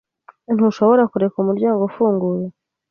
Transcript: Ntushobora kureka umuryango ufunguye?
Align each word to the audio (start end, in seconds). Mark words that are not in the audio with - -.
Ntushobora 0.53 1.03
kureka 1.11 1.35
umuryango 1.39 1.81
ufunguye? 1.89 2.45